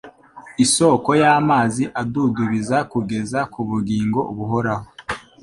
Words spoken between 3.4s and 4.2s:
mu bugingo